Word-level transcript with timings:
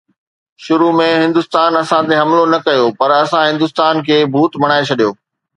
شروع 0.65 0.93
۾ 1.01 1.05
هندستان 1.23 1.71
اسان 1.81 2.03
تي 2.09 2.15
حملو 2.21 2.43
نه 2.53 2.59
ڪيو 2.65 2.85
پر 2.99 3.09
اسان 3.21 3.43
هندستان 3.51 3.95
کي 4.07 4.17
ڀوت 4.33 4.51
بڻائي 4.61 4.83
ڇڏيو. 4.89 5.11